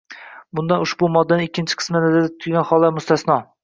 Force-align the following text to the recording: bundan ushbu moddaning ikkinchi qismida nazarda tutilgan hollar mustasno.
bundan 0.59 0.85
ushbu 0.85 1.11
moddaning 1.17 1.51
ikkinchi 1.51 1.79
qismida 1.83 2.05
nazarda 2.09 2.35
tutilgan 2.35 2.71
hollar 2.75 3.01
mustasno. 3.01 3.43